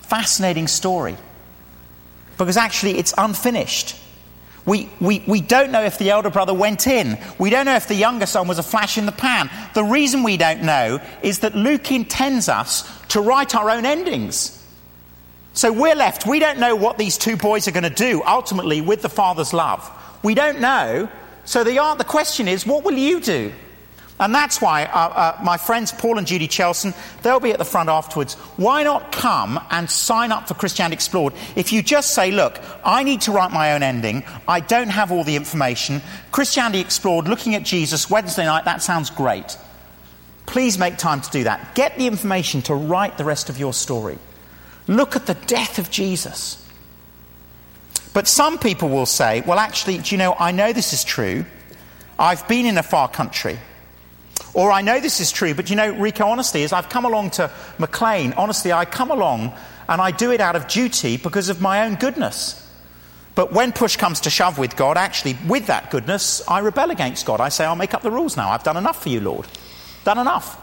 [0.00, 1.16] fascinating story
[2.38, 3.96] because actually it's unfinished.
[4.66, 7.18] We, we, we don't know if the elder brother went in.
[7.38, 9.48] We don't know if the younger son was a flash in the pan.
[9.74, 14.52] The reason we don't know is that Luke intends us to write our own endings.
[15.52, 18.82] So we're left, we don't know what these two boys are going to do ultimately
[18.82, 19.90] with the father's love.
[20.22, 21.08] We don't know.
[21.46, 23.52] So the, the question is, what will you do?
[24.18, 27.66] And that's why uh, uh, my friends Paul and Judy Chelson, they'll be at the
[27.66, 28.34] front afterwards.
[28.56, 31.34] Why not come and sign up for Christianity Explored?
[31.54, 35.12] If you just say, look, I need to write my own ending, I don't have
[35.12, 36.00] all the information.
[36.32, 39.58] Christianity Explored, looking at Jesus, Wednesday night, that sounds great.
[40.46, 41.74] Please make time to do that.
[41.74, 44.18] Get the information to write the rest of your story.
[44.86, 46.62] Look at the death of Jesus.
[48.14, 51.44] But some people will say, well, actually, do you know, I know this is true.
[52.18, 53.58] I've been in a far country.
[54.56, 57.32] Or I know this is true, but you know, Rico, honestly, as I've come along
[57.32, 59.52] to Maclean, honestly, I come along
[59.86, 62.66] and I do it out of duty because of my own goodness.
[63.34, 67.26] But when push comes to shove with God, actually, with that goodness, I rebel against
[67.26, 67.38] God.
[67.38, 68.48] I say, I'll make up the rules now.
[68.48, 69.46] I've done enough for you, Lord.
[70.04, 70.58] Done enough.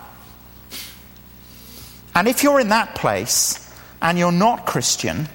[2.15, 3.71] And if you're in that place
[4.01, 5.29] and you're not Christian,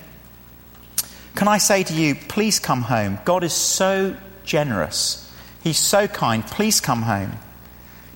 [1.37, 3.21] can I say to you, please come home?
[3.25, 5.33] God is so generous.
[5.63, 6.45] He's so kind.
[6.45, 7.39] Please come home.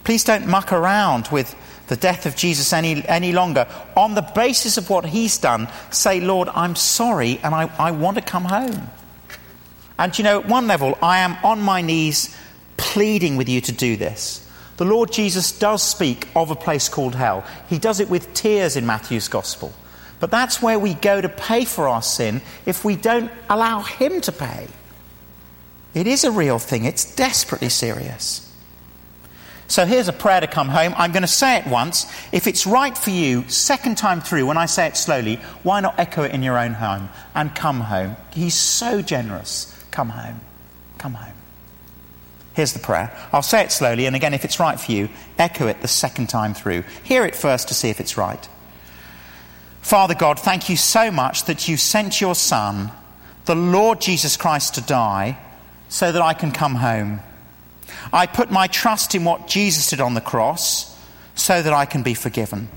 [0.05, 1.55] Please don't muck around with
[1.89, 3.67] the death of Jesus any, any longer.
[3.97, 8.17] On the basis of what he's done, say, Lord, I'm sorry and I, I want
[8.17, 8.89] to come home.
[9.99, 12.37] And you know, at one level, I am on my knees
[12.77, 14.49] pleading with you to do this.
[14.79, 17.45] The Lord Jesus does speak of a place called hell.
[17.69, 19.73] He does it with tears in Matthew's Gospel.
[20.19, 24.21] But that's where we go to pay for our sin if we don't allow Him
[24.23, 24.69] to pay.
[25.95, 28.52] It is a real thing, it's desperately serious.
[29.73, 30.93] So here's a prayer to come home.
[30.99, 32.05] I'm going to say it once.
[32.31, 35.99] If it's right for you, second time through, when I say it slowly, why not
[35.99, 38.17] echo it in your own home and come home?
[38.35, 39.75] He's so generous.
[39.91, 40.43] Come home.
[40.99, 41.33] Come home.
[42.53, 43.17] Here's the prayer.
[43.33, 45.09] I'll say it slowly, and again, if it's right for you,
[45.39, 46.85] echo it the second time through.
[47.03, 48.47] Hear it first to see if it's right.
[49.81, 52.93] Father God, thank you so much that you sent your Son,
[53.47, 55.39] the Lord Jesus Christ, to die
[55.89, 57.21] so that I can come home.
[58.13, 60.89] I put my trust in what Jesus did on the cross
[61.35, 62.69] so that I can be forgiven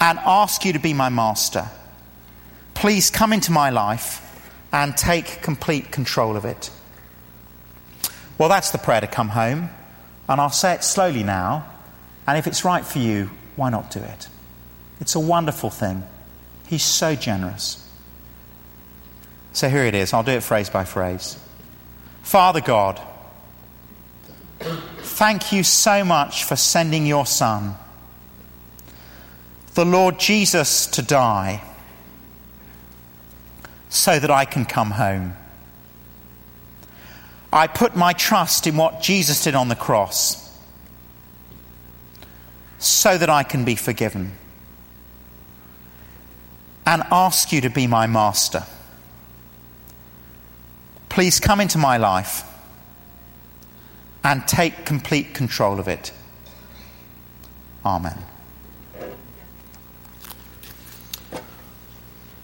[0.00, 1.68] and ask you to be my master.
[2.74, 4.24] Please come into my life
[4.72, 6.70] and take complete control of it.
[8.36, 9.70] Well, that's the prayer to come home,
[10.28, 11.68] and I'll say it slowly now.
[12.26, 14.28] And if it's right for you, why not do it?
[15.00, 16.04] It's a wonderful thing.
[16.68, 17.84] He's so generous.
[19.52, 20.12] So here it is.
[20.12, 21.38] I'll do it phrase by phrase.
[22.22, 23.00] Father God,
[25.00, 27.74] Thank you so much for sending your Son,
[29.74, 31.62] the Lord Jesus, to die
[33.88, 35.36] so that I can come home.
[37.52, 40.44] I put my trust in what Jesus did on the cross
[42.78, 44.36] so that I can be forgiven
[46.86, 48.64] and ask you to be my master.
[51.08, 52.47] Please come into my life
[54.28, 56.12] and take complete control of it.
[57.82, 58.18] Amen.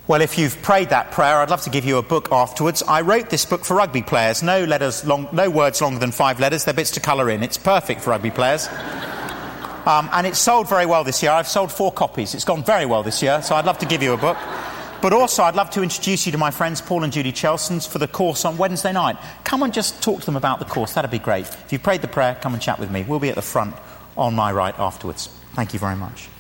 [0.07, 2.83] Well, if you've prayed that prayer, I'd love to give you a book afterwards.
[2.83, 4.43] I wrote this book for rugby players.
[4.43, 6.65] No letters, long, no words longer than five letters.
[6.65, 7.43] They're bits to colour in.
[7.43, 8.67] It's perfect for rugby players.
[9.85, 11.33] Um, and it's sold very well this year.
[11.33, 12.35] I've sold four copies.
[12.35, 14.39] It's gone very well this year, so I'd love to give you a book.
[15.05, 17.99] But also, I'd love to introduce you to my friends Paul and Judy Chelsons for
[17.99, 19.19] the course on Wednesday night.
[19.45, 20.95] Come and just talk to them about the course.
[20.95, 21.45] That'd be great.
[21.45, 23.05] If you prayed the prayer, come and chat with me.
[23.07, 23.77] We'll be at the front
[24.17, 25.27] on my right afterwards.
[25.53, 26.31] Thank you very much.